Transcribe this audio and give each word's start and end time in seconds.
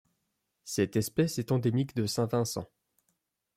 Cette 0.63 0.95
espèce 0.95 1.37
est 1.37 1.51
endémique 1.51 1.95
de 1.95 2.07
Saint-Vincent. 2.07 2.67